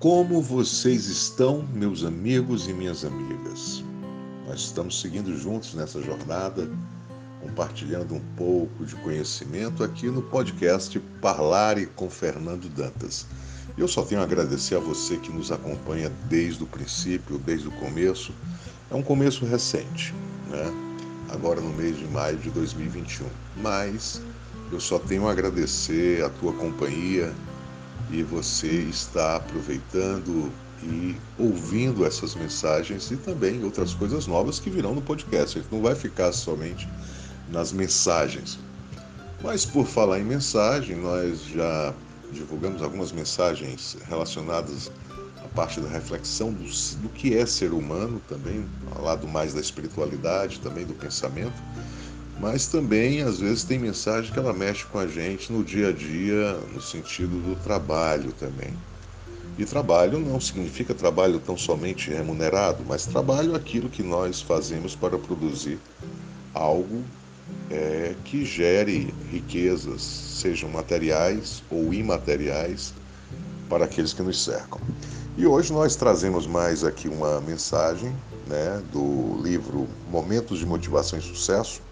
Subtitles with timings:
[0.00, 3.84] Como vocês estão, meus amigos e minhas amigas?
[4.48, 6.70] Nós estamos seguindo juntos nessa jornada,
[7.42, 13.26] compartilhando um pouco de conhecimento aqui no podcast Parlare com Fernando Dantas.
[13.76, 17.72] Eu só tenho a agradecer a você que nos acompanha desde o princípio, desde o
[17.72, 18.32] começo.
[18.90, 20.14] É um começo recente,
[20.48, 20.64] né?
[21.28, 23.26] Agora no mês de maio de 2021.
[23.58, 24.22] Mas
[24.72, 27.34] eu só tenho a agradecer a tua companhia,
[28.12, 34.94] e você está aproveitando e ouvindo essas mensagens e também outras coisas novas que virão
[34.94, 35.58] no podcast.
[35.58, 36.88] A gente não vai ficar somente
[37.50, 38.58] nas mensagens.
[39.42, 41.94] Mas por falar em mensagem, nós já
[42.32, 44.90] divulgamos algumas mensagens relacionadas
[45.44, 46.64] à parte da reflexão do,
[47.02, 51.62] do que é ser humano também, ao lado mais da espiritualidade, também do pensamento
[52.40, 55.92] mas também às vezes tem mensagem que ela mexe com a gente no dia a
[55.92, 58.72] dia, no sentido do trabalho também.
[59.58, 65.18] E trabalho não significa trabalho tão somente remunerado, mas trabalho aquilo que nós fazemos para
[65.18, 65.78] produzir
[66.54, 67.04] algo
[67.70, 72.94] é, que gere riquezas, sejam materiais ou imateriais,
[73.68, 74.80] para aqueles que nos cercam.
[75.36, 78.16] E hoje nós trazemos mais aqui uma mensagem
[78.46, 81.82] né, do livro Momentos de Motivação e Sucesso,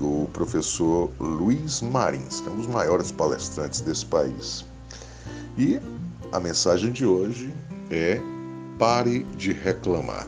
[0.00, 4.64] do professor Luiz Marins, que é um dos maiores palestrantes desse país.
[5.58, 5.78] E
[6.32, 7.52] a mensagem de hoje
[7.90, 8.18] é:
[8.78, 10.26] pare de reclamar.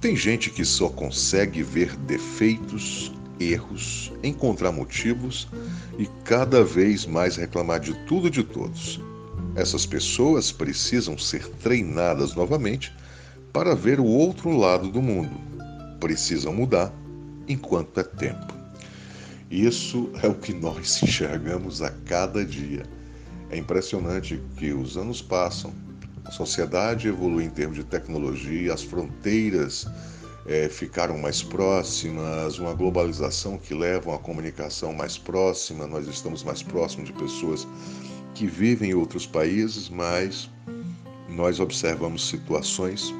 [0.00, 5.46] Tem gente que só consegue ver defeitos, erros, encontrar motivos
[5.98, 8.98] e cada vez mais reclamar de tudo e de todos.
[9.54, 12.90] Essas pessoas precisam ser treinadas novamente
[13.52, 15.38] para ver o outro lado do mundo.
[15.98, 16.90] Precisam mudar
[17.50, 18.54] enquanto é tempo.
[19.50, 22.86] Isso é o que nós enxergamos a cada dia.
[23.50, 25.74] É impressionante que os anos passam,
[26.24, 29.88] a sociedade evolui em termos de tecnologia, as fronteiras
[30.46, 36.62] é, ficaram mais próximas, uma globalização que leva a comunicação mais próxima, nós estamos mais
[36.62, 37.66] próximos de pessoas
[38.34, 40.48] que vivem em outros países, mas
[41.28, 43.12] nós observamos situações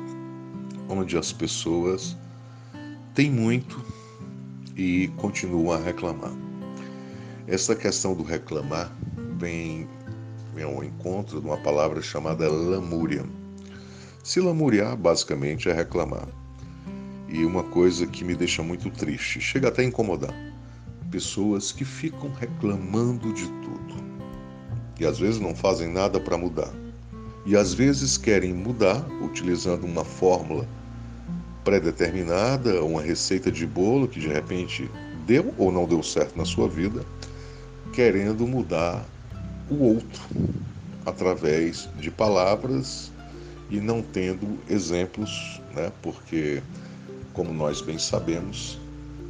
[0.89, 2.17] onde as pessoas
[3.15, 4.00] têm muito
[4.81, 6.33] e continuam a reclamar.
[7.47, 8.91] Essa questão do reclamar
[9.37, 9.87] vem,
[10.55, 13.23] vem ao encontro de uma palavra chamada lamúria.
[14.25, 16.27] Se lamuriar, basicamente, é reclamar.
[17.29, 20.35] E uma coisa que me deixa muito triste, chega até a incomodar.
[21.11, 24.03] Pessoas que ficam reclamando de tudo.
[24.99, 26.73] E às vezes não fazem nada para mudar.
[27.45, 30.67] E às vezes querem mudar utilizando uma fórmula
[31.65, 34.91] pré-determinada, uma receita de bolo que de repente
[35.27, 37.05] deu ou não deu certo na sua vida,
[37.93, 39.05] querendo mudar
[39.69, 40.23] o outro
[41.05, 43.11] através de palavras
[43.71, 45.93] e não tendo exemplos, né?
[46.03, 46.63] Porque
[47.33, 48.79] como nós bem sabemos,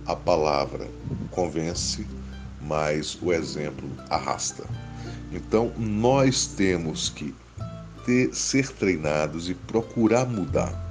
[0.06, 0.88] a palavra
[1.30, 2.06] convence,
[2.60, 4.64] mas o exemplo arrasta.
[5.32, 7.34] Então, nós temos que
[8.04, 10.89] ter, ser treinados e procurar mudar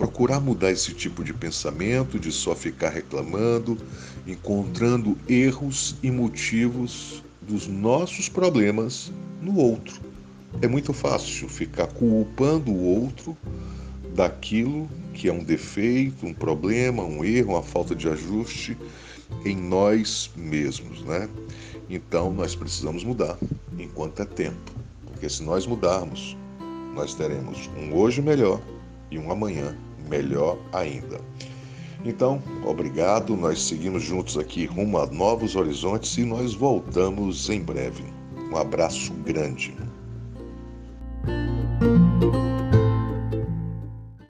[0.00, 3.76] procurar mudar esse tipo de pensamento, de só ficar reclamando,
[4.26, 9.12] encontrando erros e motivos dos nossos problemas
[9.42, 10.00] no outro.
[10.62, 13.36] É muito fácil ficar culpando o outro
[14.14, 18.78] daquilo que é um defeito, um problema, um erro, uma falta de ajuste
[19.44, 21.28] em nós mesmos, né?
[21.90, 23.36] Então nós precisamos mudar
[23.78, 24.72] enquanto é tempo,
[25.04, 26.38] porque se nós mudarmos,
[26.94, 28.62] nós teremos um hoje melhor
[29.10, 29.76] e um amanhã
[30.10, 31.20] melhor ainda.
[32.04, 33.36] Então, obrigado.
[33.36, 38.04] Nós seguimos juntos aqui rumo a novos horizontes e nós voltamos em breve.
[38.50, 39.74] Um abraço grande.